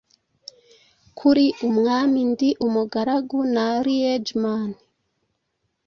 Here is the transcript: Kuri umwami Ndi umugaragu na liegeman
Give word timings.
Kuri 1.17 1.45
umwami 1.67 2.19
Ndi 2.31 2.49
umugaragu 2.65 3.39
na 3.53 3.65
liegeman 3.85 4.69